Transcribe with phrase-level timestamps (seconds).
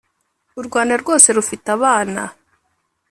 [0.59, 2.21] u rwanda rwose rufite abana